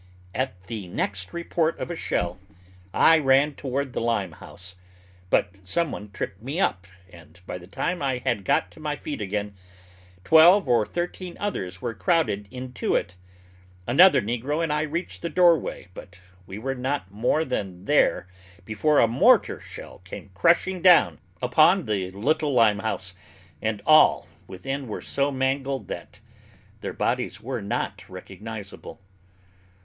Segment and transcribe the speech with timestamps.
[0.33, 2.39] At the next report of a shell
[2.91, 4.75] I ran toward the lime house,
[5.29, 8.95] but some one tripped me up, and, by the time I had got to my
[8.95, 9.53] feet again,
[10.23, 13.15] twelve or thirteen others were crowded into it.
[13.85, 18.25] Another negro and I reached the doorway, but we were not more than there
[18.65, 23.13] before a mortar shell came crushing down upon the little lime house,
[23.61, 26.21] and all within were so mangled that
[26.79, 28.99] their bodies were not recognizable.